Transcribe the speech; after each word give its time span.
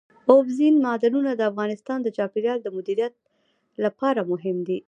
اوبزین 0.31 0.75
معدنونه 0.85 1.31
د 1.35 1.41
افغانستان 1.51 1.99
د 2.03 2.07
چاپیریال 2.17 2.59
د 2.61 2.67
مدیریت 2.77 3.13
لپاره 3.83 4.21
مهم 4.31 4.57
دي. 4.67 4.77